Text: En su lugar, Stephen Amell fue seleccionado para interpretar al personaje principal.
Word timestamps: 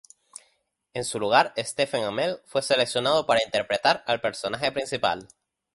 En 0.95 1.05
su 1.05 1.19
lugar, 1.19 1.53
Stephen 1.59 2.05
Amell 2.05 2.39
fue 2.47 2.63
seleccionado 2.63 3.27
para 3.27 3.43
interpretar 3.43 4.03
al 4.07 4.19
personaje 4.19 4.71
principal. 4.71 5.27